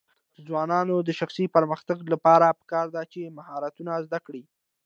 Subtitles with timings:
[0.35, 4.43] د ځوانانو د شخصي پرمختګ لپاره پکار ده چې مهارتونه زده کړي.